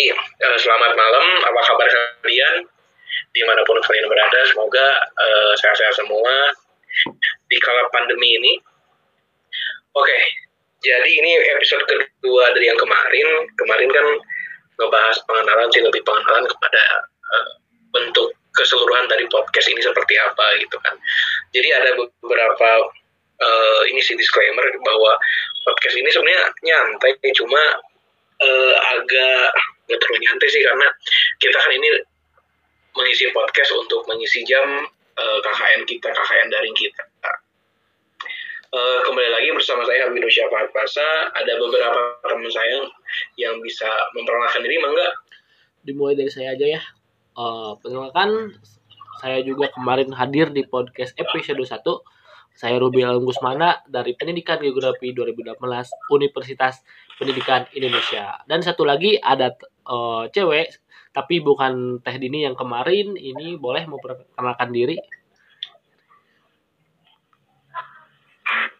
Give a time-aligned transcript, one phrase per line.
[0.00, 1.88] Jadi uh, selamat malam, apa kabar
[2.24, 2.64] kalian?
[3.36, 6.56] Di mana pun kalian berada, semoga uh, sehat-sehat semua
[7.52, 8.56] di kala pandemi ini.
[9.92, 10.22] Oke, okay,
[10.80, 13.44] jadi ini episode kedua dari yang kemarin.
[13.60, 14.06] Kemarin kan
[14.80, 17.52] ngebahas pengenalan sih lebih pengenalan kepada uh,
[17.92, 20.96] bentuk keseluruhan dari podcast ini seperti apa gitu kan.
[21.52, 21.92] Jadi ada
[22.24, 22.88] beberapa
[23.36, 25.12] uh, ini sih disclaimer bahwa
[25.68, 27.60] podcast ini sebenarnya nyantai cuma
[28.40, 29.52] uh, agak
[29.90, 30.86] nggak terlalu nyantai sih karena
[31.42, 31.88] kita kan ini
[32.94, 34.86] mengisi podcast untuk mengisi jam
[35.18, 37.02] uh, KKN kita KKN daring kita.
[38.70, 41.34] Uh, kembali lagi bersama saya Habibur Syafat Pasa.
[41.34, 42.86] Ada beberapa teman saya
[43.34, 45.10] yang bisa memperkenalkan diri, mangga?
[45.82, 46.82] Dimulai dari saya aja ya.
[47.34, 48.54] Uh, perkenalkan,
[49.18, 51.82] saya juga kemarin hadir di podcast episode 1
[52.60, 55.56] saya Ruby Gusmana dari Pendidikan Geografi 2018
[56.12, 56.84] Universitas
[57.16, 58.36] Pendidikan Indonesia.
[58.44, 59.56] Dan satu lagi ada
[59.90, 60.78] uh, cewek
[61.10, 64.94] tapi bukan Teh Dini yang kemarin ini boleh memperkenalkan diri.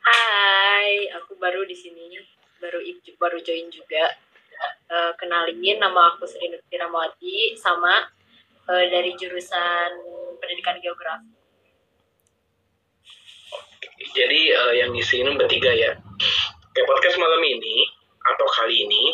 [0.07, 2.07] Hai, aku baru di sini,
[2.63, 2.79] baru
[3.19, 4.15] baru join juga.
[4.87, 8.07] Uh, kenalin nama aku Sri Ramawati sama
[8.71, 9.91] uh, dari jurusan
[10.39, 11.41] Pendidikan Geografi
[14.11, 15.93] jadi uh, yang ngisi ini bertiga ya.
[16.75, 17.87] Kayak podcast malam ini
[18.21, 19.05] atau kali ini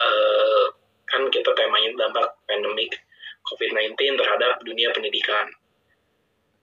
[0.00, 0.64] uh,
[1.06, 2.92] kan kita temanya dampak pandemik
[3.46, 5.46] COVID-19 terhadap dunia pendidikan.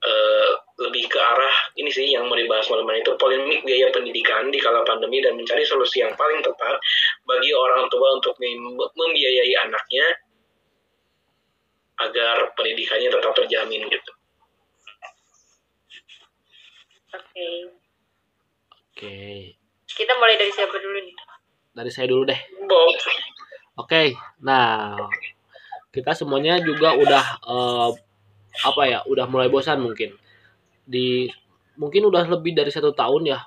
[0.04, 0.52] Uh,
[0.84, 4.60] lebih ke arah ini sih yang mau dibahas malam ini itu polemik biaya pendidikan di
[4.60, 6.76] kala pandemi dan mencari solusi yang paling tepat
[7.24, 8.36] bagi orang tua untuk
[9.00, 10.04] membiayai anaknya
[12.04, 14.12] agar pendidikannya tetap terjamin gitu.
[17.14, 17.24] Oke.
[17.32, 17.58] Okay.
[18.92, 19.08] Oke.
[19.08, 19.38] Okay.
[19.94, 21.16] Kita mulai dari siapa dulu nih?
[21.74, 22.40] Dari saya dulu deh.
[22.66, 22.92] Bob.
[23.74, 23.90] Oke.
[23.90, 24.08] Okay.
[24.42, 24.98] Nah,
[25.90, 27.90] kita semuanya juga udah uh,
[28.66, 29.00] apa ya?
[29.10, 30.14] Udah mulai bosan mungkin.
[30.86, 31.30] Di
[31.78, 33.40] mungkin udah lebih dari satu tahun ya,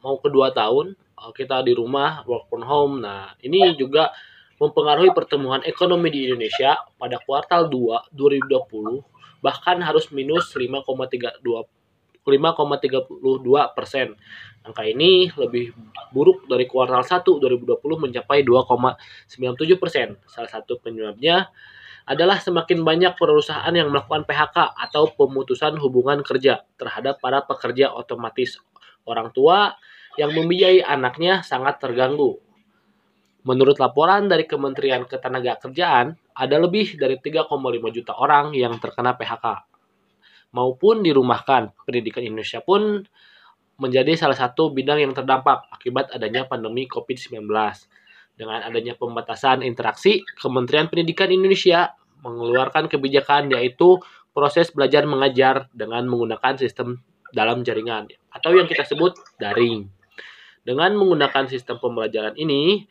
[0.00, 3.04] mau kedua tahun uh, kita di rumah work from home.
[3.04, 4.08] Nah, ini juga
[4.56, 9.14] mempengaruhi pertumbuhan ekonomi di Indonesia pada kuartal 2 2020
[9.44, 11.44] bahkan harus minus 5,32
[12.24, 13.20] 5,32
[13.76, 14.16] persen.
[14.64, 15.76] Angka ini lebih
[16.08, 20.16] buruk dari kuartal 1 2020 mencapai 2,97 persen.
[20.24, 21.52] Salah satu penyebabnya
[22.08, 28.60] adalah semakin banyak perusahaan yang melakukan PHK atau pemutusan hubungan kerja terhadap para pekerja otomatis
[29.04, 29.76] orang tua
[30.16, 32.40] yang membiayai anaknya sangat terganggu.
[33.44, 37.52] Menurut laporan dari Kementerian Ketenagakerjaan, ada lebih dari 3,5
[37.92, 39.73] juta orang yang terkena PHK
[40.54, 41.74] maupun dirumahkan.
[41.82, 43.02] Pendidikan Indonesia pun
[43.74, 47.50] menjadi salah satu bidang yang terdampak akibat adanya pandemi COVID-19.
[48.34, 53.98] Dengan adanya pembatasan interaksi, Kementerian Pendidikan Indonesia mengeluarkan kebijakan yaitu
[54.34, 56.98] proses belajar mengajar dengan menggunakan sistem
[57.30, 59.86] dalam jaringan atau yang kita sebut daring.
[60.64, 62.88] Dengan menggunakan sistem pembelajaran ini,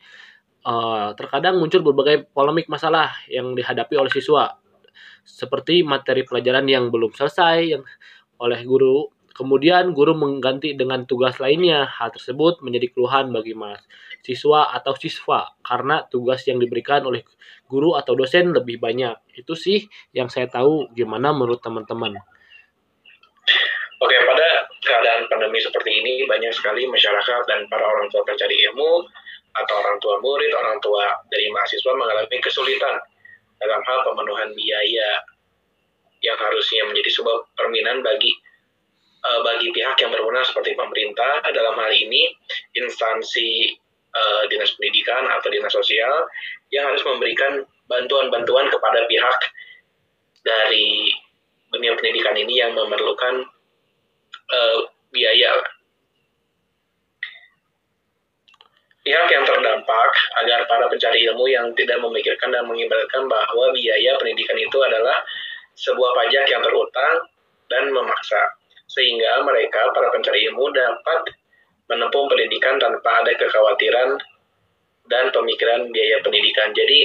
[0.64, 4.56] uh, terkadang muncul berbagai polemik masalah yang dihadapi oleh siswa
[5.24, 7.82] seperti materi pelajaran yang belum selesai yang
[8.38, 9.08] oleh guru.
[9.34, 11.90] Kemudian guru mengganti dengan tugas lainnya.
[11.90, 17.26] Hal tersebut menjadi keluhan bagi mahasiswa atau siswa karena tugas yang diberikan oleh
[17.66, 19.18] guru atau dosen lebih banyak.
[19.34, 22.14] Itu sih yang saya tahu gimana menurut teman-teman.
[23.98, 24.48] Oke, pada
[24.84, 29.02] keadaan pandemi seperti ini banyak sekali masyarakat dan para orang tua pencari ilmu
[29.54, 33.00] atau orang tua murid, orang tua dari mahasiswa mengalami kesulitan
[33.60, 35.10] dalam hal pemenuhan biaya
[36.24, 38.32] yang harusnya menjadi sebuah permintaan bagi
[39.24, 41.44] uh, bagi pihak yang berwenang seperti pemerintah.
[41.52, 42.32] Dalam hal ini
[42.76, 43.76] instansi
[44.14, 46.28] uh, dinas pendidikan atau dinas sosial
[46.72, 49.38] yang harus memberikan bantuan-bantuan kepada pihak
[50.44, 51.12] dari
[51.68, 53.44] dunia pendidikan ini yang memerlukan
[54.48, 54.78] uh,
[55.12, 55.60] biaya
[59.04, 60.10] pihak yang terdampak
[60.40, 65.20] agar para pencari ilmu yang tidak memikirkan dan mengibaratkan bahwa biaya pendidikan itu adalah
[65.76, 67.28] sebuah pajak yang terutang
[67.68, 68.56] dan memaksa
[68.88, 71.20] sehingga mereka para pencari ilmu dapat
[71.92, 74.16] menempuh pendidikan tanpa ada kekhawatiran
[75.12, 76.72] dan pemikiran biaya pendidikan.
[76.72, 77.04] Jadi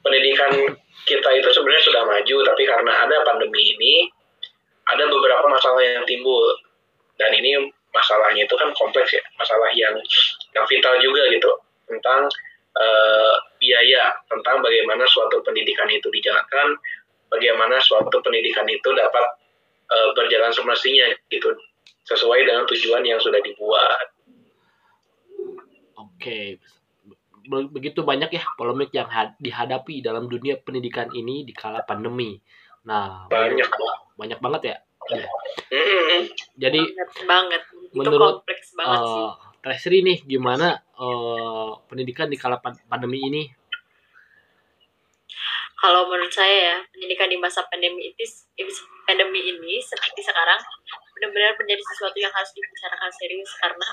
[0.00, 0.52] pendidikan
[1.04, 4.08] kita itu sebenarnya sudah maju tapi karena ada pandemi ini
[4.88, 6.56] ada beberapa masalah yang timbul
[7.20, 9.92] dan ini masalahnya itu kan kompleks ya masalah yang
[10.56, 11.50] yang vital juga gitu
[11.88, 12.28] tentang
[12.76, 16.76] uh, biaya tentang bagaimana suatu pendidikan itu dijalankan
[17.28, 19.24] bagaimana suatu pendidikan itu dapat
[19.92, 21.52] uh, berjalan semestinya gitu
[22.08, 24.16] sesuai dengan tujuan yang sudah dibuat.
[25.98, 26.56] Oke,
[27.44, 32.40] be- begitu banyak ya polemik yang had- dihadapi dalam dunia pendidikan ini di kala pandemi.
[32.88, 33.68] Nah, banyak
[34.16, 34.76] banyak banget ya.
[35.68, 36.22] Mm-mm.
[36.56, 37.62] Jadi banget banget
[37.92, 43.44] itu menurut, kompleks banget sih Tresri nih gimana eh, pendidikan di kala pan- pandemi ini?
[45.78, 48.26] kalau menurut saya ya pendidikan di masa pandemi itu
[49.06, 50.58] pandemi ini seperti sekarang
[51.14, 53.88] benar-benar menjadi sesuatu yang harus dibicarakan serius karena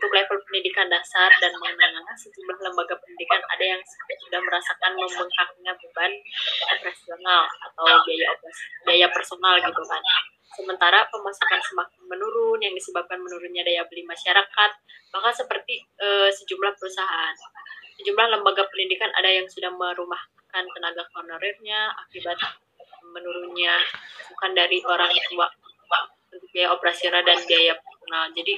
[0.00, 3.80] untuk level pendidikan dasar dan menengah sejumlah lembaga pendidikan ada yang
[4.24, 6.12] sudah merasakan membengkaknya beban
[6.72, 8.32] operasional atau biaya
[8.88, 10.00] biaya personal gitu kan.
[10.56, 14.70] Sementara pemasukan semakin menurun yang disebabkan menurunnya daya beli masyarakat
[15.12, 17.36] bahkan seperti eh, sejumlah perusahaan
[18.00, 22.40] sejumlah lembaga pendidikan ada yang sudah merumahkan tenaga honorernya akibat
[23.12, 23.76] menurunnya
[24.32, 25.52] bukan dari orang tua
[26.32, 28.24] untuk biaya operasional dan biaya personal.
[28.32, 28.54] Jadi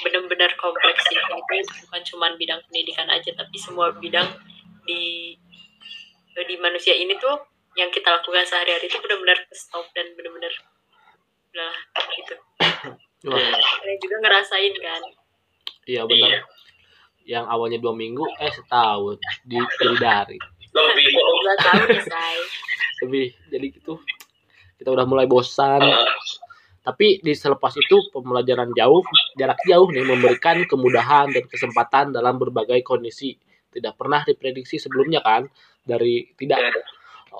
[0.00, 4.24] benar-benar kompleks sih ini bukan cuma bidang pendidikan aja tapi semua bidang
[4.88, 5.36] di
[6.32, 7.36] di manusia ini tuh
[7.76, 10.52] yang kita lakukan sehari-hari itu benar-benar stop dan benar-benar
[11.52, 11.76] lah
[12.16, 12.34] gitu
[13.22, 15.02] Wah, kalian juga ngerasain kan
[15.86, 16.30] iya benar.
[16.30, 16.40] Iya.
[17.22, 19.14] Yang awalnya dua minggu, eh setahun
[19.46, 19.58] di
[20.02, 20.38] dari.
[20.74, 22.38] lebih dua tahun ya say
[23.06, 24.02] Lebih jadi gitu.
[24.74, 25.78] Kita udah mulai bosan.
[25.78, 26.02] Ah,
[26.82, 29.06] Tapi di selepas itu pembelajaran jauh,
[29.38, 33.38] jarak jauh nih memberikan kemudahan dan kesempatan dalam berbagai kondisi.
[33.70, 35.46] Tidak pernah diprediksi sebelumnya kan
[35.86, 36.58] dari tidak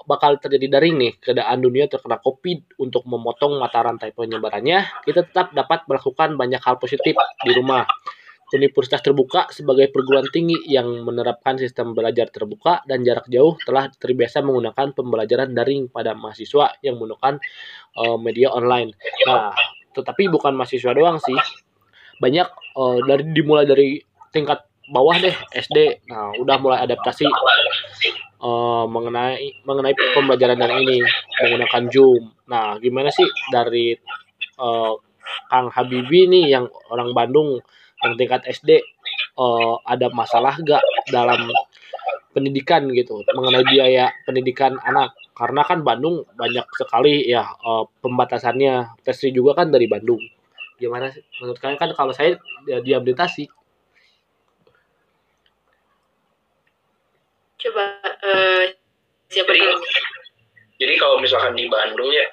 [0.09, 5.53] bakal terjadi daring nih keadaan dunia terkena COVID untuk memotong mata rantai penyebarannya, kita tetap
[5.53, 7.12] dapat melakukan banyak hal positif
[7.45, 7.85] di rumah.
[8.52, 14.44] Universitas terbuka sebagai perguruan tinggi yang menerapkan sistem belajar terbuka dan jarak jauh telah terbiasa
[14.44, 17.40] menggunakan pembelajaran daring pada mahasiswa yang menggunakan
[17.96, 18.93] eh, media online.
[19.25, 19.56] Nah,
[19.96, 21.37] tetapi bukan mahasiswa doang sih.
[22.20, 23.96] Banyak eh, dari dimulai dari
[24.37, 26.04] tingkat bawah deh SD.
[26.12, 31.00] Nah, udah mulai adaptasi eh, mengenai mengenai pembelajaran yang ini
[31.40, 32.22] menggunakan Zoom.
[32.52, 33.96] Nah, gimana sih dari
[34.60, 34.93] eh,
[35.49, 37.64] Kang Habibi nih yang orang Bandung
[38.02, 38.70] yang tingkat SD
[39.38, 41.49] eh, ada masalah gak dalam
[42.32, 45.14] pendidikan gitu mengenai biaya pendidikan anak?
[45.32, 49.00] Karena kan Bandung banyak sekali ya eh, pembatasannya.
[49.06, 50.20] Tesri juga kan dari Bandung.
[50.78, 51.22] Gimana sih?
[51.40, 53.50] Menurut kalian kan kalau saya ya, diam di Tasik
[57.62, 57.84] coba
[58.26, 58.75] eh,
[59.31, 59.78] siapa Jadi-
[60.82, 62.26] jadi kalau misalkan di Bandung ya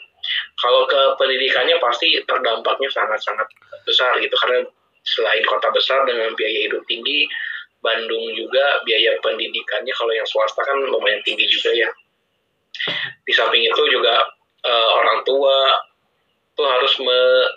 [0.58, 3.46] kalau ke pendidikannya pasti terdampaknya sangat-sangat
[3.86, 4.34] besar gitu.
[4.36, 4.66] Karena
[5.04, 7.26] selain kota besar dengan biaya hidup tinggi
[7.80, 11.90] Bandung juga biaya pendidikannya kalau yang swasta kan lumayan tinggi juga ya.
[13.24, 14.20] Di samping itu juga
[14.68, 15.80] eh, orang tua
[16.60, 17.52] tuh harus me-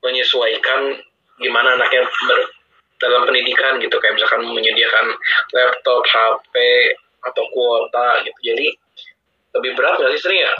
[0.00, 0.96] menyesuaikan
[1.44, 2.52] gimana anaknya ber-
[2.96, 4.00] dalam pendidikan gitu.
[4.00, 5.12] Kayak misalkan menyediakan
[5.52, 6.54] laptop, HP
[7.20, 8.40] atau kuota gitu.
[8.48, 8.66] Jadi
[9.60, 10.54] lebih berat nggak sih sering ya?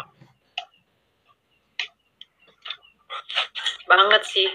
[3.86, 4.48] banget sih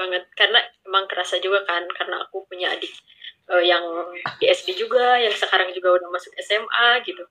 [0.00, 0.24] banget.
[0.32, 2.88] Karena emang kerasa juga kan karena aku punya adik
[3.52, 3.84] eh, yang
[4.40, 7.24] di SD juga yang sekarang juga udah masuk SMA gitu.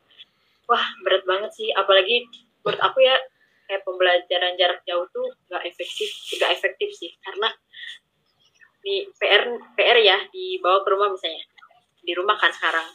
[0.69, 1.73] Wah berat banget sih.
[1.73, 2.29] Apalagi
[2.61, 3.17] menurut aku ya
[3.65, 7.11] kayak pembelajaran jarak jauh tuh nggak efektif nggak efektif sih.
[7.25, 7.49] Karena
[8.79, 9.43] di PR
[9.73, 11.41] PR ya dibawa ke rumah misalnya.
[12.05, 12.85] Di rumah kan sekarang.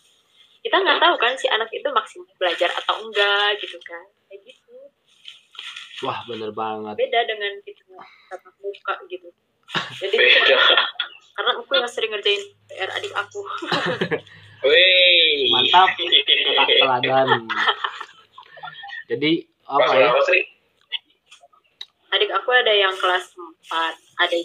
[0.65, 4.07] Kita nggak tahu kan si anak itu maksimal belajar atau enggak gitu kan.
[4.31, 4.75] Kayak gitu.
[6.09, 6.95] Wah bener banget.
[6.97, 7.85] Beda dengan kita
[8.33, 9.29] tatap muka gitu
[9.99, 10.59] jadi Beda.
[11.35, 13.41] karena aku yang sering ngerjain PR adik aku
[14.69, 15.51] Wih.
[15.53, 17.29] mantap kakak teladan
[19.07, 19.33] jadi
[19.65, 20.09] apa ya
[22.15, 23.71] adik aku ada yang kelas 4
[24.23, 24.37] ada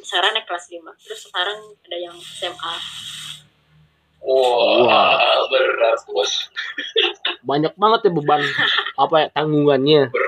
[0.00, 2.74] sekarang naik kelas 5 terus sekarang ada yang SMA
[4.18, 5.46] Wah, Wah.
[5.46, 6.50] berat bos.
[7.46, 8.42] banyak banget ya beban
[8.98, 10.27] apa ya tanggungannya Berat.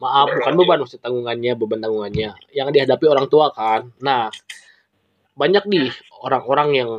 [0.00, 2.32] Maaf bukan beban maksud tanggungannya beban tanggungannya.
[2.56, 3.92] Yang dihadapi orang tua kan.
[4.00, 4.32] Nah
[5.36, 5.88] banyak nih
[6.24, 6.90] orang-orang yang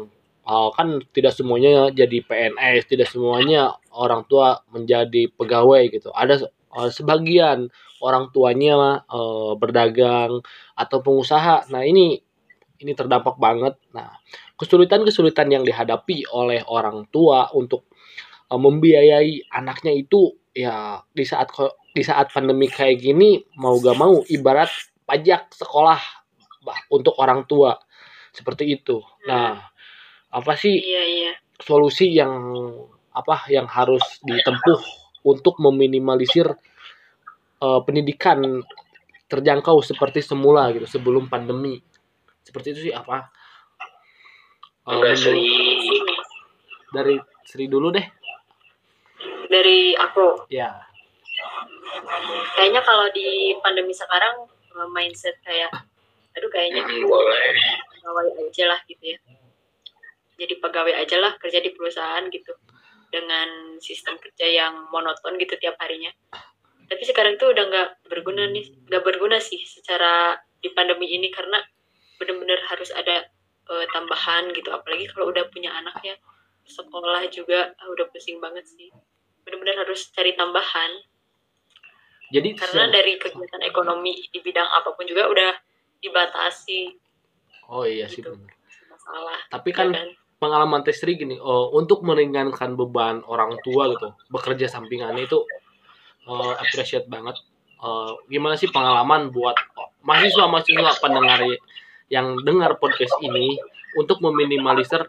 [0.46, 6.14] uh, kan tidak semuanya jadi PNS tidak semuanya orang tua menjadi pegawai gitu.
[6.14, 6.46] Ada
[6.78, 10.42] uh, sebagian orang tuanya uh, berdagang
[10.78, 11.70] atau pengusaha.
[11.74, 12.22] Nah ini
[12.82, 13.78] ini terdampak banget.
[13.94, 14.14] Nah
[14.58, 17.90] kesulitan-kesulitan yang dihadapi oleh orang tua untuk
[18.50, 21.48] uh, membiayai anaknya itu ya di saat
[21.92, 24.72] di saat pandemi kayak gini mau gak mau ibarat
[25.08, 26.00] pajak sekolah
[26.64, 27.76] bah, untuk orang tua
[28.32, 29.04] seperti itu.
[29.28, 29.60] Nah,
[30.32, 31.32] apa sih iya iya
[31.62, 32.32] solusi yang
[33.12, 34.80] apa yang harus ditempuh
[35.28, 36.48] untuk meminimalisir
[37.62, 38.64] eh, pendidikan
[39.28, 41.80] terjangkau seperti semula gitu sebelum pandemi.
[42.44, 43.32] Seperti itu sih apa?
[44.92, 45.38] Eh, sih.
[46.92, 47.16] dari
[47.48, 48.04] Sri dulu deh.
[49.52, 50.72] Dari aku, Ya.
[52.56, 55.68] kayaknya kalau di pandemi sekarang eh, mindset kayak,
[56.32, 57.04] aduh kayaknya Hmm,
[57.92, 59.20] pegawai aja lah gitu ya.
[60.40, 62.56] Jadi pegawai aja lah kerja di perusahaan gitu
[63.12, 66.16] dengan sistem kerja yang monoton gitu tiap harinya.
[66.88, 71.60] Tapi sekarang tuh udah nggak berguna nih, nggak berguna sih secara di pandemi ini karena
[72.16, 73.28] bener-bener harus ada
[73.68, 74.72] eh, tambahan gitu.
[74.72, 76.16] Apalagi kalau udah punya anak ya
[76.64, 78.88] sekolah juga ah, udah pusing banget sih.
[79.44, 80.92] Bener-bener harus cari tambahan
[82.32, 85.52] Jadi karena dari kegiatan ekonomi di bidang apa pun juga udah
[86.00, 87.02] dibatasi
[87.72, 88.36] Oh iya sih gitu.
[88.36, 88.52] benar.
[88.92, 89.40] masalah.
[89.48, 90.08] Tapi ya kan kan?
[90.44, 95.48] pengalaman tes Sri gini, oh, untuk meringankan beban orang tua gitu, bekerja sampingan itu
[96.28, 97.40] eh, appreciate banget.
[97.80, 99.56] Eh, gimana sih pengalaman buat
[100.04, 101.40] mahasiswa-mahasiswa pendengar
[102.12, 103.56] yang dengar podcast ini
[103.96, 105.08] untuk meminimalisir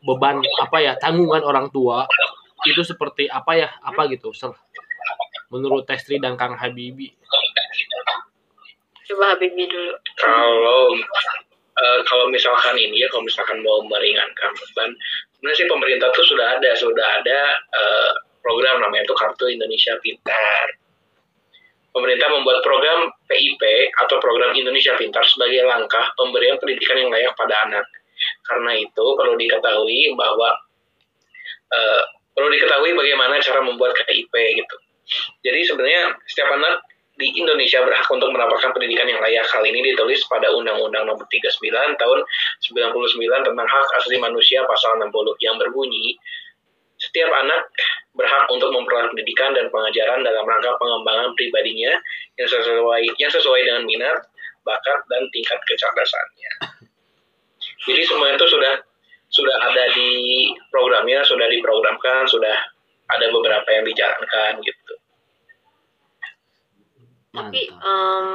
[0.00, 2.06] beban apa ya tanggungan orang tua
[2.66, 4.50] itu seperti apa ya apa gitu Sir?
[5.48, 7.14] menurut Testri dan Kang Habibi
[9.08, 9.96] Coba Habibie dulu.
[10.20, 10.92] Kalau
[11.80, 14.92] eh, kalau misalkan ini ya, kalau misalkan mau meringankan beban,
[15.32, 18.10] sebenarnya sih pemerintah tuh sudah ada, sudah ada eh,
[18.44, 20.76] program namanya itu Kartu Indonesia Pintar.
[21.88, 23.64] Pemerintah membuat program PIP
[23.96, 27.88] atau program Indonesia Pintar sebagai langkah pemberian pendidikan yang layak pada anak.
[28.44, 30.52] Karena itu perlu diketahui bahwa
[31.72, 32.02] eh,
[32.38, 34.76] perlu diketahui bagaimana cara membuat KIP gitu.
[35.42, 36.86] Jadi sebenarnya setiap anak
[37.18, 39.42] di Indonesia berhak untuk mendapatkan pendidikan yang layak.
[39.50, 42.18] Hal ini ditulis pada Undang-Undang Nomor 39 Tahun
[42.70, 45.10] 99 tentang Hak Asasi Manusia Pasal 60
[45.42, 46.14] yang berbunyi
[46.98, 47.74] setiap anak
[48.14, 51.94] berhak untuk memperoleh pendidikan dan pengajaran dalam rangka pengembangan pribadinya
[52.38, 54.18] yang sesuai yang sesuai dengan minat,
[54.66, 56.52] bakat dan tingkat kecerdasannya.
[57.86, 58.82] Jadi semua itu sudah
[59.28, 62.56] sudah ada di programnya, sudah diprogramkan, sudah
[63.08, 64.94] ada beberapa yang dijalankan gitu.
[67.32, 68.26] Tapi em,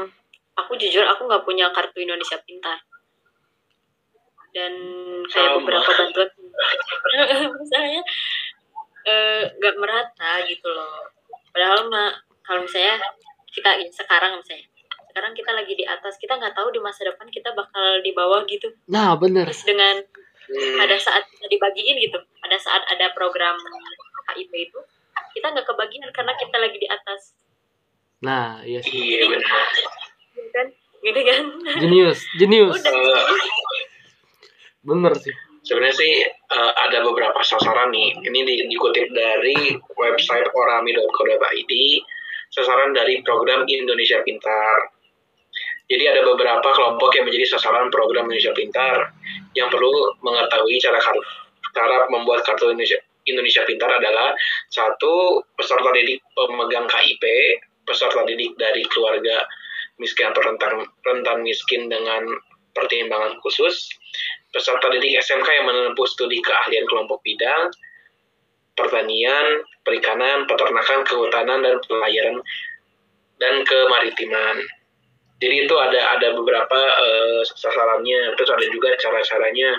[0.53, 2.77] aku jujur aku nggak punya kartu Indonesia Pintar.
[4.53, 4.73] Dan
[5.33, 5.59] kayak Sama.
[5.65, 6.29] beberapa bantuan
[7.61, 8.01] misalnya
[9.09, 11.09] eh, nggak merata gitu loh.
[11.49, 12.13] Padahal mah
[12.45, 13.01] kalau misalnya
[13.49, 14.69] kita ya, sekarang misalnya
[15.13, 18.41] sekarang kita lagi di atas kita nggak tahu di masa depan kita bakal di bawah
[18.49, 20.01] gitu nah bener terus dengan
[20.53, 20.77] Hmm.
[20.77, 23.57] pada saat kita dibagiin gitu pada saat ada program
[24.31, 24.79] HIP itu
[25.33, 27.33] kita nggak kebagian karena kita lagi di atas
[28.19, 29.65] nah iya sih Iya benar.
[30.31, 30.67] gitu kan
[31.01, 31.41] gitu kan
[31.77, 33.23] jenius jenius udah Eh,
[34.83, 35.33] bener sih
[35.63, 38.19] sebenarnya sih eh, ada beberapa sasaran nih.
[38.19, 41.71] Ini di- dikutip dari website orami.co.id.
[42.51, 44.91] Sasaran dari program Indonesia Pintar.
[45.93, 49.13] Jadi ada beberapa kelompok yang menjadi sasaran program Indonesia Pintar
[49.53, 49.93] yang perlu
[50.25, 50.97] mengetahui cara
[51.69, 52.97] cara membuat kartu Indonesia
[53.29, 54.33] Indonesia Pintar adalah
[54.73, 57.23] satu peserta didik pemegang KIP,
[57.85, 59.45] peserta didik dari keluarga
[60.01, 62.25] miskin atau rentan rentan miskin dengan
[62.73, 63.93] pertimbangan khusus,
[64.49, 67.69] peserta didik SMK yang menempuh studi keahlian kelompok bidang,
[68.73, 72.41] pertanian, perikanan, peternakan, kehutanan, dan pelayaran
[73.37, 74.57] dan kemaritiman.
[75.43, 79.75] Jadi itu ada ada beberapa eh, sasarannya, terus ada juga cara-caranya.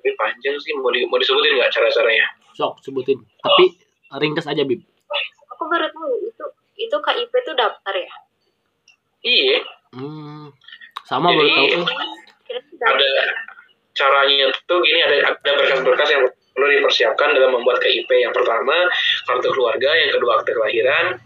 [0.00, 2.26] Tapi panjang sih, mau, di- mau disebutin nggak cara-caranya?
[2.52, 3.16] sok sebutin.
[3.38, 3.64] Tapi
[4.18, 4.80] ringkas aja bib.
[5.48, 6.44] Aku baru tahu itu
[6.78, 8.12] itu KIP itu daftar ya?
[9.22, 9.56] Iya,
[9.94, 10.52] hmm,
[11.06, 11.68] sama Jadi- baru tahu.
[12.82, 13.08] Ada
[13.92, 18.74] caranya tuh gini ada ada berkas-berkas yang perlu dipersiapkan dalam membuat KIP yang pertama
[19.24, 21.16] kartu keluarga yang kedua akte kelahiran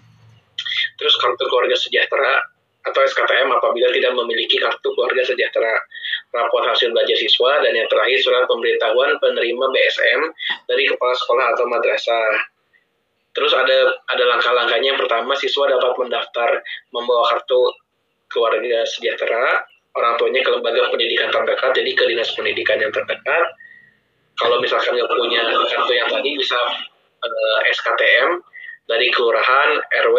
[0.94, 2.44] terus kartu keluarga sejahtera
[2.86, 5.74] atau SKTM apabila tidak memiliki kartu keluarga sejahtera.
[6.30, 10.20] Rapor hasil belajar siswa dan yang terakhir surat pemberitahuan penerima BSM
[10.70, 12.30] dari kepala sekolah atau madrasah.
[13.34, 13.78] Terus ada
[14.10, 14.94] ada langkah-langkahnya.
[14.94, 16.50] Yang pertama siswa dapat mendaftar
[16.94, 17.74] membawa kartu
[18.30, 19.66] keluarga sejahtera
[19.96, 23.44] orang tuanya ke lembaga pendidikan terdekat, jadi ke dinas pendidikan yang terdekat.
[24.36, 25.40] Kalau misalkan nggak punya
[25.72, 26.58] kartu yang tadi, bisa
[27.24, 28.36] eh, SKTM
[28.86, 30.16] dari kelurahan, RW,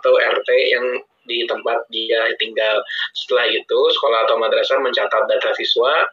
[0.00, 0.84] atau RT yang
[1.28, 2.80] di tempat dia tinggal.
[3.12, 6.08] Setelah itu, sekolah atau madrasah mencatat data siswa,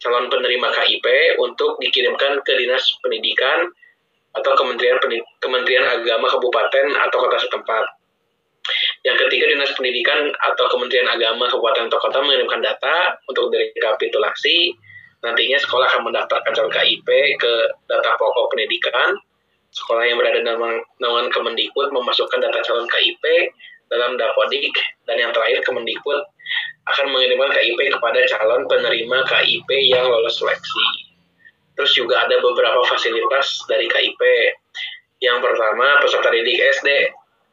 [0.00, 1.06] calon penerima KIP
[1.38, 3.68] untuk dikirimkan ke dinas pendidikan
[4.32, 8.00] atau kementerian Pendi- kementerian agama kabupaten atau kota setempat.
[9.00, 14.76] Yang ketiga, Dinas Pendidikan atau Kementerian Agama Kabupaten atau Kota mengirimkan data untuk direkapitulasi.
[15.20, 17.08] Nantinya sekolah akan mendaftarkan calon KIP
[17.40, 17.52] ke
[17.88, 19.16] data pokok pendidikan.
[19.70, 23.24] Sekolah yang berada dalam naungan Kemendikbud memasukkan data calon KIP
[23.90, 24.72] dalam Dapodik.
[25.04, 26.20] Dan yang terakhir, Kemendikbud
[26.88, 31.10] akan mengirimkan KIP kepada calon penerima KIP yang lolos seleksi.
[31.76, 34.22] Terus juga ada beberapa fasilitas dari KIP.
[35.20, 36.88] Yang pertama, peserta didik SD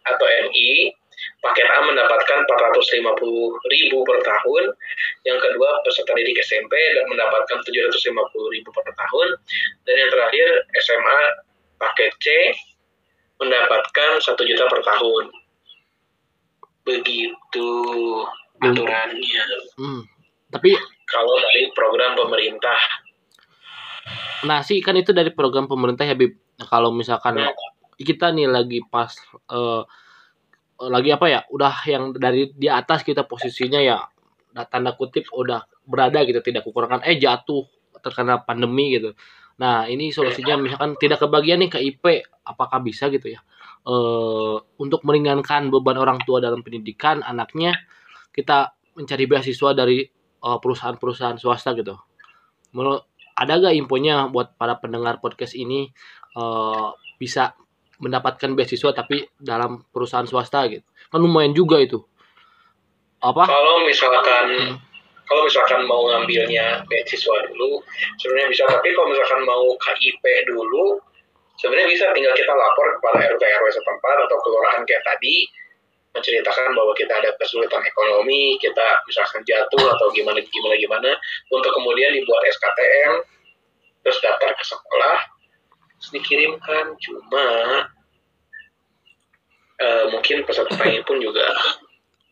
[0.08, 0.96] atau MI,
[1.44, 4.63] paket A mendapatkan 450.000 per tahun.
[5.27, 9.27] Yang kedua, peserta didik SMP dan mendapatkan 750.000 per tahun.
[9.84, 10.48] Dan yang terakhir,
[10.79, 11.20] SMA
[11.77, 12.27] paket C
[13.38, 15.24] mendapatkan 1 juta per tahun.
[16.88, 17.70] Begitu
[18.63, 19.44] aturannya.
[19.75, 20.01] Hmm.
[20.48, 20.72] Tapi
[21.08, 22.79] Kalau dari program pemerintah.
[24.48, 26.32] nah sih kan itu dari program pemerintah ya Bib.
[26.62, 27.51] Nah, kalau misalkan Nah,
[27.98, 29.10] kita nih lagi pas
[29.50, 29.84] eh,
[30.77, 33.98] lagi apa ya udah yang dari di atas kita posisinya ya
[34.53, 37.65] nah, tanda kutip udah berada gitu tidak kekurangan eh jatuh
[37.98, 39.17] terkena pandemi gitu
[39.58, 42.03] nah ini solusinya misalkan tidak kebagian nih ke IP
[42.46, 43.41] apakah bisa gitu ya
[43.88, 47.72] eh untuk meringankan beban orang tua dalam pendidikan anaknya
[48.36, 50.03] kita mencari beasiswa dari
[50.44, 51.96] eh, perusahaan-perusahaan swasta gitu.
[52.75, 55.88] Menurut ada gak infonya buat para pendengar podcast ini
[56.36, 57.56] eh, bisa
[57.98, 60.86] mendapatkan beasiswa tapi dalam perusahaan swasta gitu?
[61.10, 62.03] Kan lumayan juga itu.
[63.24, 63.50] Apa?
[63.50, 64.77] Kalau misalkan Hmm.
[65.27, 67.82] kalau misalkan mau ngambilnya beasiswa dulu
[68.22, 68.63] sebenarnya bisa.
[68.70, 71.01] Tapi kalau misalkan mau KIP dulu
[71.58, 75.50] sebenarnya bisa tinggal kita lapor kepada RT RW setempat atau kelurahan kayak tadi
[76.18, 81.12] menceritakan bahwa kita ada kesulitan ekonomi kita misalkan jatuh atau gimana gimana gimana
[81.54, 83.14] untuk kemudian dibuat SKTM
[84.02, 85.18] terus daftar ke sekolah
[85.98, 87.48] terus dikirimkan cuma
[89.78, 91.46] eh, mungkin pesertanya pun juga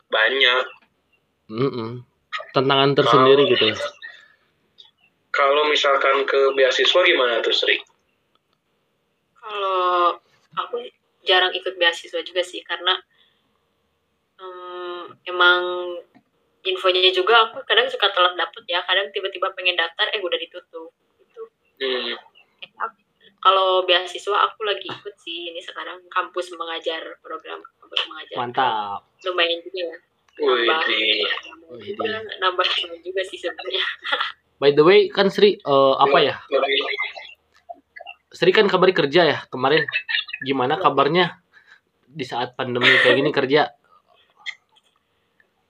[0.09, 0.65] banyak
[1.53, 2.01] Mm-mm.
[2.57, 3.77] tantangan tersendiri gitu ya
[5.35, 7.75] Kalau misalkan ke beasiswa gimana tuh Sri?
[9.45, 10.17] Kalau
[10.57, 10.81] aku
[11.21, 12.97] jarang ikut beasiswa juga sih karena
[14.41, 15.61] em, emang
[16.65, 20.89] infonya juga aku kadang suka telat dapet ya kadang tiba-tiba pengen daftar eh udah ditutup
[21.21, 21.43] itu
[21.75, 22.15] Hmm,
[23.43, 28.35] kalau beasiswa aku lagi ikut sih ini sekarang kampus mengajar program kampus mengajar.
[28.39, 28.99] Mantap.
[29.21, 29.97] Lumayan juga ya.
[30.35, 30.79] Nambah
[31.75, 31.95] Wih,
[32.41, 32.67] nambah
[33.03, 33.83] juga sih sebenarnya.
[34.63, 36.35] By the way kan Sri eh, apa ya?
[36.47, 36.84] Lebih-
[38.35, 39.87] Sri kan kabar kerja ya kemarin.
[40.43, 41.39] Gimana kabarnya
[42.03, 43.71] di saat pandemi kayak gini kerja?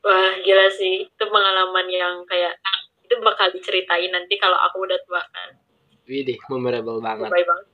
[0.02, 1.06] Wah gila sih.
[1.06, 2.58] Itu pengalaman yang kayak
[3.06, 5.62] itu bakal diceritain nanti kalau aku udah tua kan.
[6.10, 7.30] Widih, memorable banget.
[7.30, 7.66] Bye banget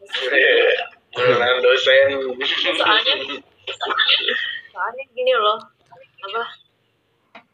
[1.12, 2.08] Beneran dosen.
[2.76, 3.16] soalnya
[4.76, 5.60] soalnya gini loh.
[6.28, 6.44] Apa?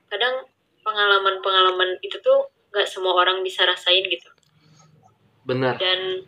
[0.09, 0.45] Kadang
[0.81, 4.29] pengalaman-pengalaman itu tuh nggak semua orang bisa rasain gitu.
[5.47, 5.79] Benar.
[5.79, 6.27] dan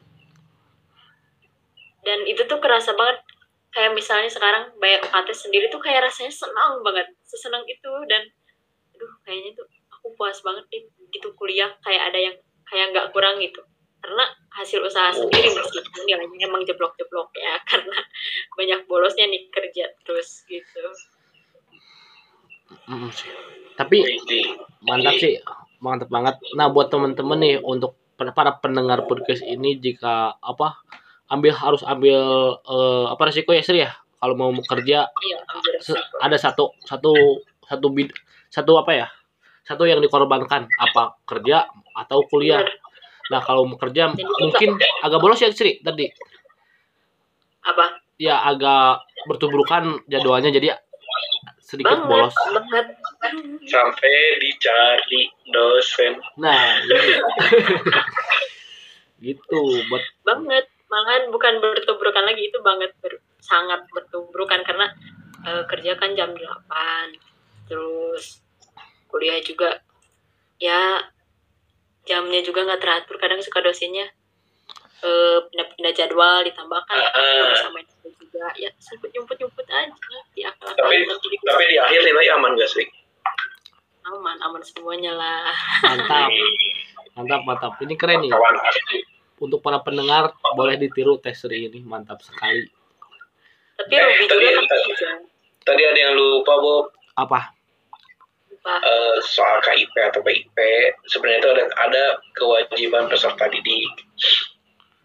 [2.10, 3.22] dan itu tuh kerasa banget
[3.70, 8.26] kayak misalnya sekarang bayar UKT sendiri tuh kayak rasanya senang banget sesenang itu dan
[8.98, 13.38] aduh kayaknya tuh aku puas banget deh gitu kuliah kayak ada yang kayak nggak kurang
[13.38, 13.62] gitu
[14.02, 14.26] karena
[14.58, 18.00] hasil usaha sendiri meskipun nilainya emang jeblok-jeblok ya karena
[18.58, 20.84] banyak bolosnya nih kerja terus gitu.
[23.76, 23.98] Tapi
[24.84, 25.38] mantap sih,
[25.84, 26.36] mantap banget.
[26.56, 30.84] Nah, buat teman-teman nih untuk para pendengar podcast ini jika apa
[31.30, 32.20] ambil harus ambil
[32.60, 33.92] eh, apa resiko ya Sri ya?
[34.20, 35.38] Kalau mau kerja iya
[35.80, 36.18] se- resiko.
[36.20, 37.14] ada satu satu
[37.64, 38.10] satu bid
[38.50, 39.08] satu apa ya?
[39.64, 42.66] Satu yang dikorbankan apa kerja atau kuliah.
[42.66, 42.78] Bener.
[43.30, 44.74] nah kalau mau kerja Jadi mungkin
[45.06, 46.10] agak bolos ya Sri tadi.
[47.62, 48.02] Apa?
[48.18, 50.74] Ya agak bertubrukan jadwalnya jadi
[51.62, 52.34] sedikit banget bolos.
[52.34, 52.86] banget.
[53.70, 56.18] Sampai dicari dosen.
[56.36, 57.14] nah gitu,
[59.30, 64.90] gitu buat banget malahan bukan bertubrukan lagi itu banget ber- sangat bertubrukan karena
[65.44, 66.42] eh, kerja kan jam 8
[67.66, 68.42] terus
[69.06, 69.80] kuliah juga
[70.58, 71.02] ya
[72.04, 74.10] jamnya juga nggak teratur kadang suka dosennya
[75.00, 77.54] eh, pindah-pindah jadwal ditambahkan Ah.
[77.56, 79.94] sama itu juga ya sempet nyumput nyumput aja
[80.34, 81.06] di akal Tapi
[81.40, 82.86] tapi di akhir nilai aman gak sih?
[84.02, 85.54] aman aman semuanya lah.
[85.86, 86.34] Mantap.
[87.14, 87.74] Mantap mantap.
[87.78, 88.34] Ini keren nih.
[88.34, 88.56] Kawan
[89.40, 92.68] untuk para pendengar boleh ditiru tes Sri ini mantap sekali
[93.80, 95.10] tapi Eh, juga kan kerja.
[95.64, 97.56] Tadi ada yang lupa Bob apa
[98.52, 100.58] lupa eh, soal KIP atau PIP.
[101.08, 102.04] Sebenarnya itu ada ada
[102.36, 103.88] kewajiban peserta didik.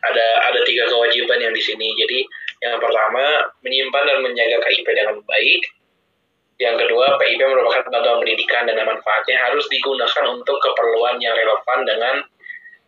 [0.03, 1.95] Ada ada tiga kewajiban yang di sini.
[1.95, 2.27] Jadi
[2.67, 5.63] yang pertama menyimpan dan menjaga KIP dengan baik.
[6.55, 12.15] Yang kedua, PIP merupakan bantuan pendidikan dan manfaatnya harus digunakan untuk keperluan yang relevan dengan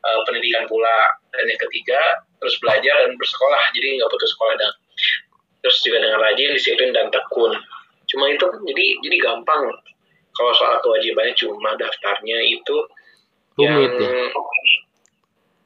[0.06, 1.10] eh, pendidikan pula.
[1.34, 1.98] Dan yang ketiga,
[2.38, 3.62] terus belajar dan bersekolah.
[3.74, 4.70] Jadi nggak putus sekolah dan
[5.60, 7.52] terus juga dengan rajin, disiplin dan tekun.
[8.06, 9.66] Cuma itu kan jadi jadi gampang.
[10.30, 12.76] Kalau soal kewajibannya cuma daftarnya itu
[13.56, 14.28] rumit yang ya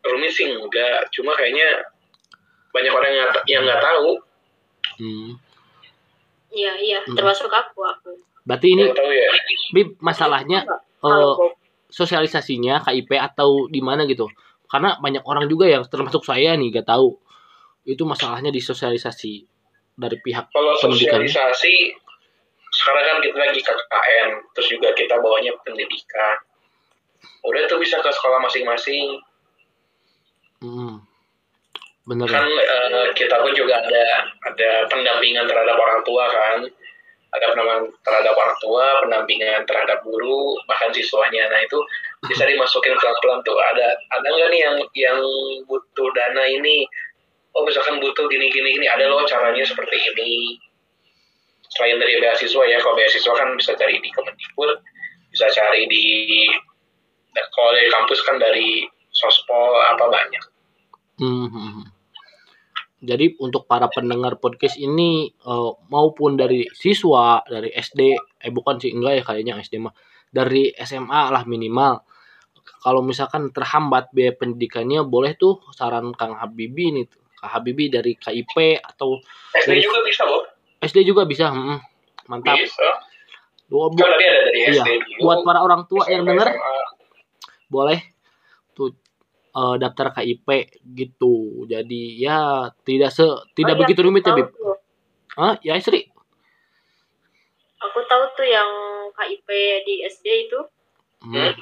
[0.07, 1.85] rumit sih enggak, cuma kayaknya
[2.70, 4.11] banyak orang yang nggak- yang nggak tahu.
[4.96, 5.31] Hmm.
[6.50, 7.14] Iya iya Hmm.
[7.18, 8.11] termasuk aku aku.
[8.46, 9.29] Berarti ini tahu ya.
[9.74, 11.60] Bib masalahnya eh, Bob,
[11.90, 14.31] sosialisasinya KIP atau di mana gitu.
[14.70, 17.18] Karena banyak orang juga yang termasuk saya nih gak tahu.
[17.83, 19.33] Itu masalahnya di sosialisasi
[19.98, 21.20] dari pihak Kalau pendidikan.
[21.26, 21.74] sosialisasi
[22.70, 26.38] sekarang kan kita lagi KKN, terus juga kita bawanya pendidikan.
[27.42, 29.18] Udah tuh bisa ke sekolah masing-masing.
[30.62, 31.03] Hmm.
[32.07, 32.38] Bener ya?
[32.40, 34.05] Kan eh, kita pun juga ada
[34.46, 36.59] ada pendampingan terhadap orang tua kan.
[37.31, 41.47] Ada pendampingan terhadap orang tua, pendampingan terhadap guru, bahkan siswanya.
[41.47, 41.79] Nah itu
[42.27, 43.55] bisa dimasukin pelan-pelan tuh.
[43.55, 43.87] Ada
[44.19, 45.19] ada nggak nih yang yang
[45.71, 46.85] butuh dana ini?
[47.55, 50.59] Oh misalkan butuh gini-gini ini ada loh caranya seperti ini.
[51.71, 54.83] Selain dari beasiswa ya, kalau beasiswa kan bisa cari di Kemendikbud,
[55.31, 56.03] bisa cari di
[57.55, 60.45] kalau dari kampus kan dari sospol apa banyak.
[61.23, 62.00] Hmm, hmm, hmm.
[63.01, 68.01] Jadi untuk para pendengar podcast ini eh, maupun dari siswa dari SD,
[68.39, 69.97] eh bukan sih enggak ya kayaknya SD mah
[70.29, 72.05] dari SMA lah minimal.
[72.81, 78.53] Kalau misalkan terhambat biaya pendidikannya boleh tuh saran Kang Habibi nih, Kang Habibi dari KIP
[78.79, 79.17] atau
[79.53, 80.45] SD Dari- juga bisa loh.
[80.79, 81.49] SD juga bisa.
[81.49, 81.77] hmm,
[82.27, 82.57] Mantap.
[82.57, 82.89] Bisa.
[83.65, 85.21] Dua, bu- tadi ada dari Iya, SD dulu.
[85.23, 86.75] buat para orang tua yang denger SMA.
[87.67, 88.01] boleh
[88.73, 88.91] tuh
[89.51, 90.49] eh, daftar KIP
[90.95, 91.67] gitu.
[91.67, 93.27] Jadi ya tidak se
[93.59, 94.49] tidak Oh iya, begitu rumit ya, Bib.
[95.39, 95.55] Hah?
[95.63, 96.11] Ya, Istri?
[97.81, 98.71] Aku tahu tuh yang
[99.17, 99.49] KIP
[99.87, 100.61] di SD itu.
[101.25, 101.55] Hmm.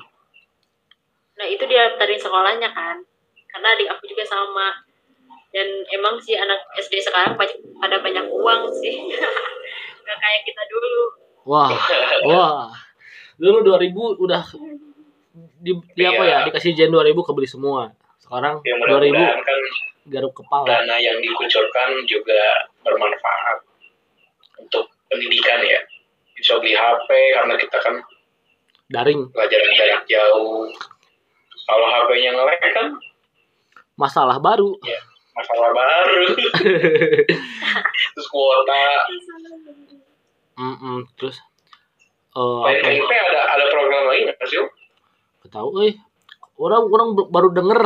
[1.39, 3.03] Nah itu dia daftarin sekolahnya kan.
[3.49, 4.83] Karena adik aku juga sama.
[5.49, 5.65] Dan
[5.97, 8.95] emang sih anak SD sekarang banyak, ada banyak uang sih.
[10.05, 11.03] Gak kayak kita dulu.
[11.49, 11.73] Wah,
[12.29, 12.69] wah.
[13.39, 14.43] Dulu 2000 udah
[15.59, 16.39] di, di apa ya?
[16.43, 16.47] Iya.
[16.49, 17.91] Dikasih jen 2000 kebeli semua.
[18.19, 19.59] Sekarang Ya 2000 mudah-mudahan kan
[20.09, 20.65] garuk kepala.
[20.65, 22.41] dana yang dikucurkan juga
[22.81, 23.59] bermanfaat
[24.59, 25.81] untuk pendidikan ya.
[26.33, 27.95] Bisa beli HP karena kita kan
[28.89, 30.65] Daring pelajaran jarak jauh.
[31.69, 32.87] Kalau HP-nya ngelek kan
[33.95, 34.73] masalah baru.
[35.35, 36.25] masalah baru.
[38.17, 38.85] Terus kuota.
[41.19, 41.37] Terus
[42.33, 42.87] Selain apa?
[42.87, 43.03] ya?
[43.03, 44.63] KIP ada ada program lain nggak sih?
[45.51, 45.95] Tahu eh
[46.59, 47.81] orang orang baru denger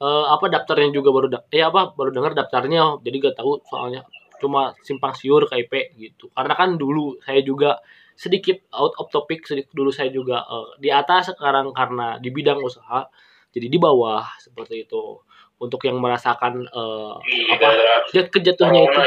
[0.00, 4.02] eh, apa daftarnya juga baru da- eh apa baru denger daftarnya jadi gak tahu soalnya
[4.40, 6.32] cuma simpang siur KIP gitu.
[6.32, 7.76] Karena kan dulu saya juga
[8.16, 12.60] sedikit out of topic sedikit dulu saya juga eh, di atas sekarang karena di bidang
[12.64, 13.04] usaha
[13.50, 15.20] jadi di bawah seperti itu.
[15.60, 17.68] Untuk yang merasakan eh, Di apa
[18.16, 19.00] jat kejatuhnya itu.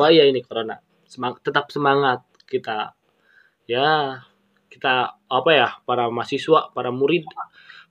[0.00, 0.76] Wah iya ini corona.
[1.04, 2.96] Semang- tetap semangat kita.
[3.68, 4.20] Ya
[4.66, 7.24] kita apa ya para mahasiswa para murid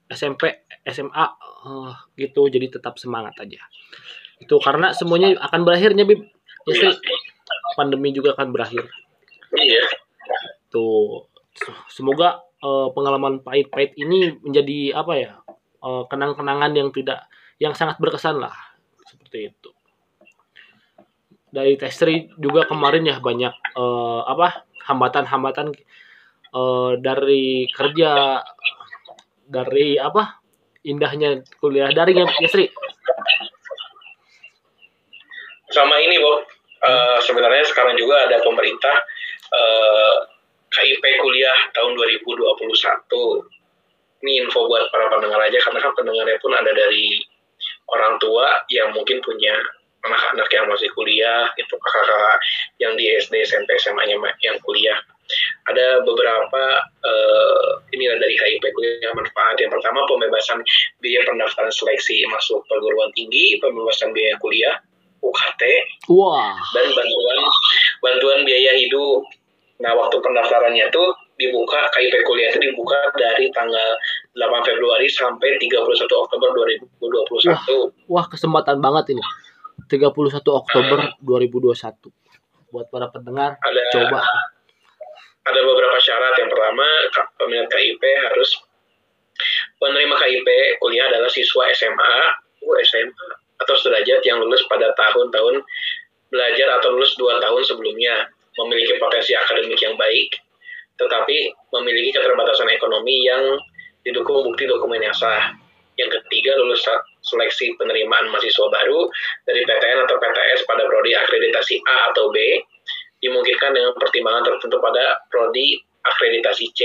[0.10, 1.26] SMP SMA
[1.66, 2.48] eh, gitu.
[2.48, 3.62] Jadi tetap semangat aja.
[4.38, 6.22] Itu karena semuanya akan berakhirnya bib.
[6.66, 6.90] Sri.
[7.78, 8.90] pandemi juga akan berakhir.
[9.54, 9.86] Iya.
[10.74, 11.30] tuh.
[11.88, 15.32] Semoga eh, pengalaman pahit-pahit ini menjadi apa ya
[15.84, 17.30] eh, kenang-kenangan yang tidak
[17.62, 18.54] yang sangat berkesan lah.
[19.06, 19.70] Seperti itu.
[21.54, 25.74] Dari testri juga kemarin ya banyak eh, apa hambatan-hambatan
[26.56, 28.40] eh, dari kerja
[29.46, 30.42] dari apa
[30.86, 32.66] indahnya kuliah daring ya, ya Sri
[35.66, 36.48] Sama ini, Bob.
[36.86, 38.96] Eh, sebenarnya sekarang juga ada pemerintah
[39.52, 40.16] eh,
[40.72, 42.64] KIP kuliah tahun 2021.
[44.24, 47.20] Ini info buat para pendengar aja karena kan pendengarnya pun ada dari
[47.92, 49.54] orang tua yang mungkin punya
[50.06, 52.38] anak-anak yang masih kuliah, itu kakak-kakak
[52.78, 54.98] yang di SD, SMP, SMA-nya yang kuliah.
[55.66, 56.64] Ada beberapa
[57.02, 59.58] eh, ini dari HIP kuliah manfaat.
[59.58, 60.62] Yang pertama pembebasan
[61.02, 64.78] biaya pendaftaran seleksi masuk perguruan tinggi, pembebasan biaya kuliah,
[65.26, 65.62] UKT,
[66.14, 67.38] wah dan bantuan
[68.06, 69.26] bantuan biaya hidup.
[69.76, 74.00] Nah, waktu pendaftarannya tuh dibuka KIP kuliah itu dibuka dari tanggal
[74.36, 76.50] 8 Februari sampai 31 Oktober
[77.00, 77.92] 2021.
[78.08, 79.24] wah kesempatan banget ini
[79.88, 80.12] 31
[80.50, 84.20] Oktober 2021 buat para pendengar Ada coba
[85.46, 86.34] ada beberapa syarat.
[86.42, 86.88] Yang pertama,
[87.38, 88.50] peminat KIP harus
[89.78, 90.50] penerima KIP
[90.82, 92.16] kuliah adalah siswa SMA,
[92.66, 93.30] SMA
[93.62, 95.64] atau sederajat yang lulus pada tahun-tahun
[96.34, 100.34] belajar atau lulus dua tahun sebelumnya, memiliki potensi akademik yang baik,
[100.98, 103.56] tetapi memiliki keterbatasan ekonomi yang
[104.02, 105.56] didukung bukti dokumen yang sah.
[105.96, 106.84] Yang ketiga, lulus
[107.24, 109.08] seleksi penerimaan mahasiswa baru
[109.48, 112.38] dari PTN atau PTS pada prodi akreditasi A atau B,
[113.24, 116.82] dimungkinkan dengan pertimbangan tertentu pada prodi akreditasi C.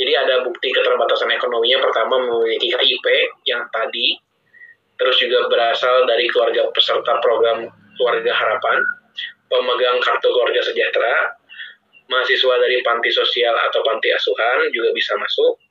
[0.00, 3.06] Jadi ada bukti keterbatasan ekonominya pertama memiliki KIP
[3.48, 4.18] yang tadi,
[4.98, 8.82] terus juga berasal dari keluarga peserta program keluarga harapan,
[9.46, 11.38] pemegang kartu keluarga sejahtera,
[12.10, 15.61] mahasiswa dari panti sosial atau panti asuhan juga bisa masuk,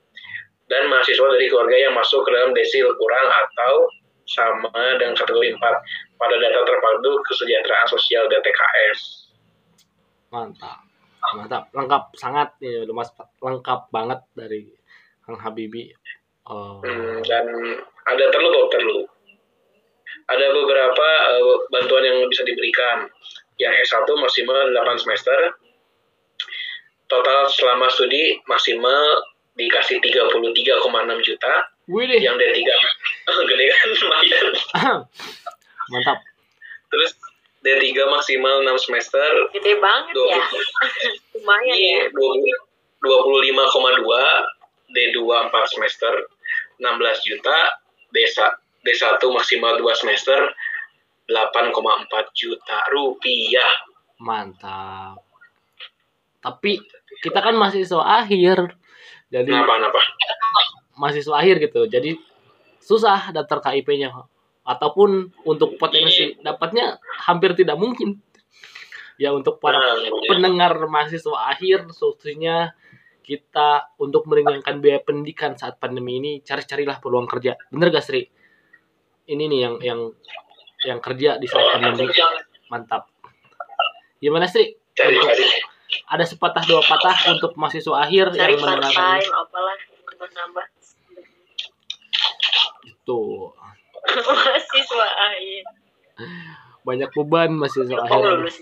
[0.72, 3.92] dan mahasiswa dari keluarga yang masuk ke dalam desil kurang atau
[4.24, 5.60] sama dengan kategori 4
[6.16, 9.00] pada data terpadu kesejahteraan sosial DTKS.
[10.32, 10.80] Mantap.
[11.36, 13.12] Mantap, lengkap sangat nih, udah mas
[13.44, 14.72] lengkap banget dari
[15.28, 15.92] Kang Habibi.
[16.48, 17.46] Oh, Hmm, dan
[18.08, 19.06] ada terlu kok terlu.
[20.32, 23.06] Ada beberapa eh, bantuan yang bisa diberikan.
[23.60, 25.60] Yang S1 maksimal 8 semester.
[27.06, 29.20] Total selama studi maksimal
[29.62, 31.54] dikasih 33,6 juta.
[31.92, 32.60] Wih deh, Yang D3
[33.50, 34.46] gede kan lumayan.
[35.92, 36.18] mantap.
[36.90, 37.12] Terus
[37.62, 39.30] D3 maksimal 6 semester.
[39.54, 40.42] Gede banget ya.
[40.42, 42.10] 20, Lumayan ya.
[42.10, 42.72] iya, 20
[43.02, 46.14] 25,2 D2 4 semester
[46.78, 47.58] 16 juta
[48.14, 48.38] D1
[48.86, 50.38] D1 maksimal 2 semester
[51.26, 53.74] 8,4 juta rupiah
[54.22, 55.18] Mantap.
[56.46, 56.78] Tapi
[57.26, 58.78] kita kan mahasiswa akhir.
[59.32, 60.00] Jadi kenapa kenapa
[61.00, 61.88] mahasiswa akhir gitu.
[61.88, 62.20] Jadi
[62.84, 64.12] susah daftar KIP-nya
[64.68, 68.20] ataupun untuk potensi dapatnya hampir tidak mungkin.
[69.16, 69.80] Ya untuk para
[70.28, 72.74] pendengar mahasiswa akhir solusinya
[73.22, 77.54] kita untuk meringankan biaya pendidikan saat pandemi ini cari-carilah peluang kerja.
[77.70, 78.26] Bener gak Sri?
[79.30, 80.00] Ini nih yang yang
[80.82, 82.10] yang kerja di saat pandemi.
[82.68, 83.08] Mantap.
[84.18, 84.82] Gimana Sri?
[84.92, 85.46] cari Untuk- cari
[86.08, 89.76] ada sepatah dua patah untuk mahasiswa akhir Cari yang time apalah
[90.32, 90.66] nambah.
[92.84, 93.22] itu
[94.02, 95.64] Mahasiswa akhir.
[96.82, 98.40] banyak beban mahasiswa Oh, akhir.
[98.40, 98.58] lulus.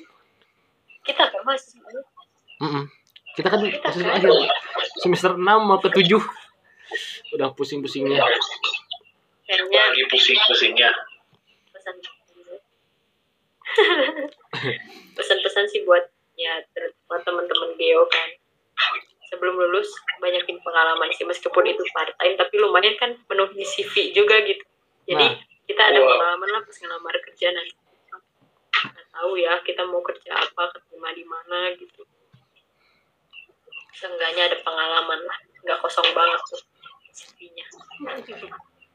[1.02, 2.04] Kita kan mahasiswa akhir.
[2.60, 2.84] Mm-mm.
[3.34, 4.30] Kita kan mahasiswa akhir
[4.98, 6.18] semester 6 mau ke 7
[7.32, 8.20] udah pusing-pusingnya.
[9.46, 10.89] Kayaknya lagi pusing-pusingnya
[11.72, 11.96] pesan
[15.13, 16.04] pesan-pesan sih buat
[16.39, 18.30] ya terutama teman-teman Geo kan
[19.28, 19.91] sebelum lulus
[20.23, 24.63] banyakin pengalaman sih meskipun itu part time tapi lumayan kan penuhi CV juga gitu
[25.06, 25.36] jadi Nah.
[25.67, 27.73] kita ada pengalaman lah pas ngelamar kerja nanti
[28.80, 32.02] nggak tahu ya kita mau kerja apa keterima di mana gitu
[33.93, 36.62] seenggaknya ada pengalaman lah nggak kosong banget tuh
[37.12, 37.67] CV-nya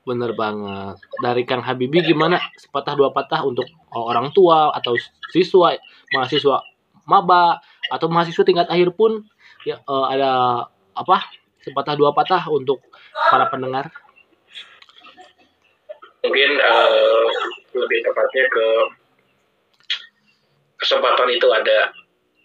[0.04, 1.00] Bener banget.
[1.24, 2.36] Dari Kang Habibi gimana?
[2.60, 4.92] Sepatah dua patah untuk orang tua atau
[5.32, 5.72] siswa,
[6.12, 6.60] mahasiswa
[7.04, 7.60] maba
[7.92, 9.24] atau mahasiswa tingkat akhir pun
[9.64, 10.64] ya eh, ada
[10.94, 11.24] apa?
[11.64, 12.84] Sepatah dua patah untuk
[13.32, 13.88] para pendengar.
[16.24, 17.28] mungkin eh,
[17.76, 18.66] lebih tepatnya ke
[20.80, 21.92] kesempatan itu ada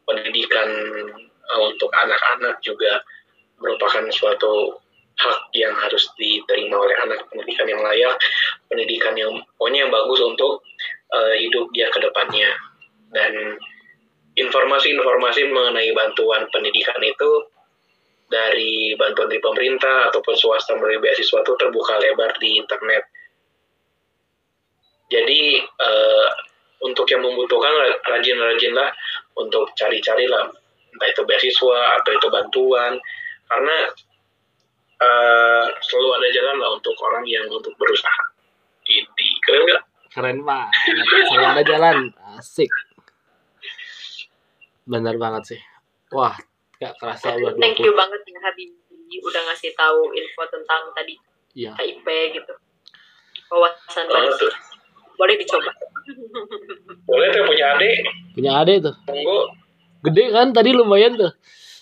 [0.03, 0.67] pendidikan
[1.23, 2.99] eh, untuk anak-anak juga
[3.59, 4.83] merupakan suatu
[5.19, 8.15] hak yang harus diterima oleh anak pendidikan yang layak
[8.71, 10.63] pendidikan yang pokoknya yang bagus untuk
[11.15, 12.51] eh, hidup dia ke depannya
[13.11, 13.55] dan
[14.39, 17.31] informasi-informasi mengenai bantuan pendidikan itu
[18.29, 23.03] dari bantuan dari pemerintah ataupun swasta melalui beasiswa itu terbuka lebar di internet
[25.09, 26.29] jadi eh,
[26.85, 27.73] untuk yang membutuhkan
[28.05, 28.93] rajin-rajinlah
[29.35, 30.47] untuk cari-carilah
[30.89, 32.93] entah itu beasiswa atau itu bantuan
[33.49, 33.77] karena
[35.01, 38.23] eh, selalu ada jalan lah untuk orang yang untuk berusaha.
[38.85, 39.83] Ini keren nggak?
[40.13, 40.73] Keren banget.
[41.29, 41.95] Saya ada jalan.
[42.37, 42.69] Asik.
[44.89, 45.59] Bener banget sih.
[46.09, 46.33] Wah,
[46.81, 47.85] gak kerasa udah thank 20.
[47.85, 51.13] you banget ya Habibi udah ngasih tahu info tentang tadi
[51.53, 51.73] Iya.
[51.75, 52.53] KIP gitu
[53.49, 54.49] wawasan Oh,
[55.17, 55.69] boleh dicoba
[57.03, 57.97] Boleh tuh punya adik,
[58.33, 58.95] Punya ade tuh.
[59.05, 59.49] monggo
[59.99, 61.27] Gede kan tadi lumayan tuh.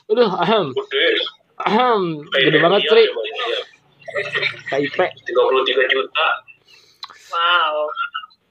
[0.10, 0.74] Aduh, ahem.
[0.74, 1.06] gede.
[1.62, 2.02] Ahem.
[2.34, 3.04] Gede banget, Tri.
[4.68, 4.98] KIP.
[4.98, 6.28] 33 juta.
[7.30, 7.76] wow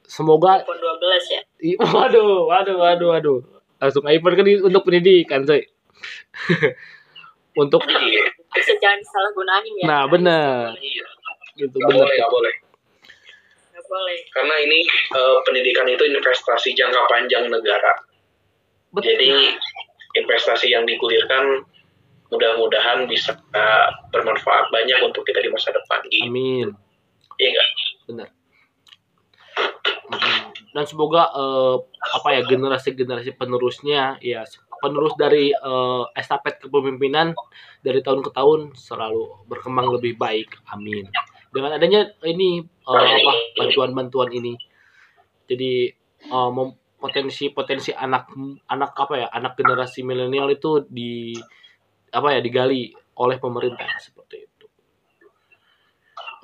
[0.07, 1.40] Semoga iPhone 12 ya
[1.97, 3.38] waduh, waduh, waduh, waduh.
[3.77, 5.62] Langsung iPhone kan untuk pendidikan, coy.
[7.62, 7.81] untuk
[8.53, 11.07] bisa jangan disalahgunain ya nah bener iya.
[11.57, 12.55] gitu bener boleh, nggak boleh.
[13.73, 14.79] nggak boleh Karena ini
[15.15, 17.95] eh, pendidikan itu investasi jangka panjang negara.
[18.91, 19.15] Betul.
[19.15, 19.55] Jadi
[20.19, 21.62] investasi yang digulirkan
[22.35, 23.39] mudah-mudahan bisa
[24.11, 26.03] bermanfaat banyak untuk kita di masa depan.
[26.11, 26.27] Gitu.
[26.27, 26.69] amin
[27.39, 27.69] Iya nggak?
[28.11, 28.36] bener Mm.
[30.77, 31.77] Dan semoga eh,
[32.12, 34.45] apa ya generasi-generasi penerusnya ya
[34.85, 37.33] penerus dari eh, estafet kepemimpinan
[37.81, 41.09] dari tahun ke tahun selalu berkembang lebih baik amin
[41.49, 44.53] dengan adanya ini eh, apa bantuan-bantuan ini
[45.49, 45.97] jadi
[46.29, 48.29] mem- potensi-potensi anak
[48.69, 51.33] anak apa ya anak generasi milenial itu di
[52.12, 54.67] apa ya digali oleh pemerintah seperti itu.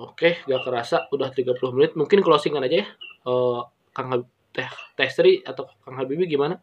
[0.00, 1.92] Oke, gak kerasa udah 30 menit.
[1.94, 2.86] Mungkin closingan aja ya.
[3.28, 3.60] Eh,
[3.92, 6.60] Kang Hab- Teh Testri atau Kang Habibi gimana?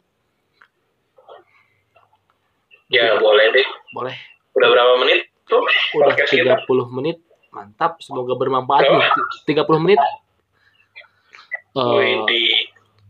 [2.89, 3.67] Ya boleh deh.
[3.93, 4.17] Boleh.
[4.57, 5.61] Udah berapa menit tuh
[5.97, 6.53] Udah podcast kita?
[6.65, 7.17] 30 menit.
[7.49, 9.01] Mantap, semoga bermanfaat Berapa?
[9.01, 9.09] nih.
[9.57, 9.99] 30 menit.
[12.29, 12.41] Di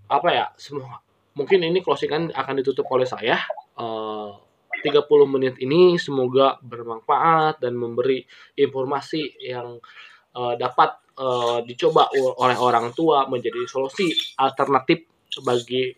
[0.07, 0.45] apa ya?
[0.55, 0.99] Semua
[1.35, 3.39] mungkin ini closingan akan ditutup oleh saya.
[3.75, 4.29] Eh,
[4.79, 8.23] 30 menit ini semoga bermanfaat dan memberi
[8.55, 9.79] informasi yang
[10.35, 15.03] eh, dapat eh, dicoba oleh orang tua menjadi solusi alternatif
[15.43, 15.91] bagi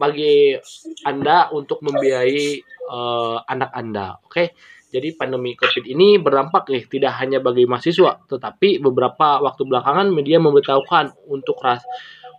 [0.00, 0.56] bagi
[1.04, 4.16] Anda untuk membiayai eh, anak Anda.
[4.24, 4.56] Oke.
[4.90, 10.42] Jadi pandemi Covid ini berdampak nih tidak hanya bagi mahasiswa, tetapi beberapa waktu belakangan media
[10.42, 11.86] memberitahukan untuk ras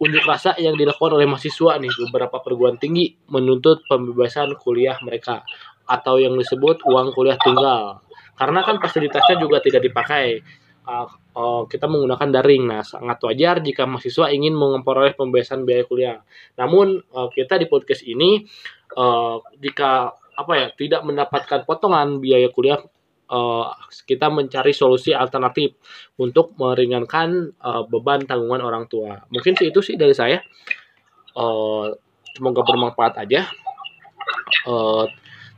[0.01, 5.45] unjuk rasa yang dilakukan oleh mahasiswa nih beberapa perguruan tinggi menuntut pembebasan kuliah mereka
[5.85, 8.01] atau yang disebut uang kuliah tunggal.
[8.33, 10.41] Karena kan fasilitasnya juga tidak dipakai.
[10.81, 11.05] Uh,
[11.37, 12.65] uh, kita menggunakan daring.
[12.65, 16.17] Nah, sangat wajar jika mahasiswa ingin memperoleh pembebasan biaya kuliah.
[16.57, 18.41] Namun uh, kita di podcast ini
[18.97, 22.81] uh, jika apa ya tidak mendapatkan potongan biaya kuliah
[23.31, 23.69] uh,
[24.03, 25.79] kita mencari solusi alternatif
[26.19, 29.23] untuk meringankan uh, beban tanggungan orang tua.
[29.31, 30.43] Mungkin sih itu sih dari saya.
[31.37, 31.95] Uh,
[32.35, 33.47] semoga bermanfaat aja.
[34.67, 35.07] Uh,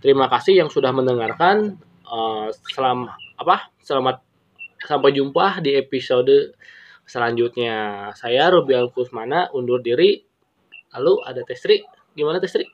[0.04, 1.82] terima kasih yang sudah mendengarkan.
[2.04, 3.10] Uh, selam
[3.40, 3.74] apa?
[3.82, 4.22] Selamat
[4.84, 6.56] sampai jumpa di episode
[7.08, 8.10] selanjutnya.
[8.16, 10.24] Saya Ruby Alkusmana undur diri.
[10.94, 11.82] Lalu ada Testri.
[12.14, 12.68] Gimana Testri?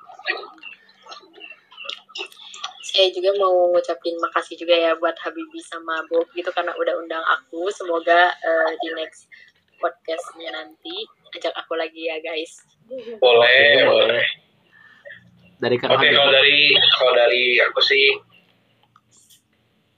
[3.00, 7.24] saya juga mau ngucapin makasih juga ya buat Habibi sama Bob gitu karena udah undang
[7.24, 7.72] aku.
[7.72, 9.32] Semoga eh, di next
[9.80, 12.60] podcastnya nanti ajak aku lagi ya guys.
[13.24, 14.26] boleh, boleh.
[15.64, 18.20] Dari Kang Oke, kalau dari kalau dari aku sih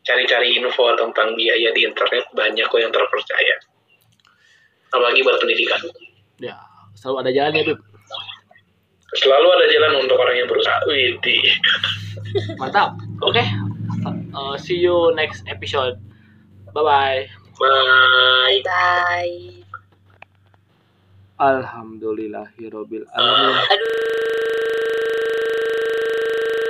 [0.01, 3.55] cari-cari info tentang biaya di internet banyak kok yang terpercaya.
[4.91, 5.81] Apalagi buat pendidikan.
[6.41, 6.57] Ya,
[6.97, 7.79] selalu ada jalannya, Bib.
[9.11, 10.79] Selalu ada jalan untuk orang yang berusaha.
[10.87, 11.43] Widih.
[12.55, 12.95] Mantap.
[13.23, 13.43] Oke.
[14.31, 15.99] Uh, see you next episode.
[16.71, 17.21] Bye bye.
[17.59, 18.63] Bye.
[18.63, 19.35] Bye bye.
[21.41, 23.59] Alhamdulillahirobbil alamin.
[23.67, 24.40] Aduh.